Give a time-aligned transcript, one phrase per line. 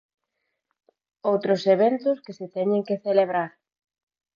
[1.31, 3.51] Outros eventos que se teñen que celebrar.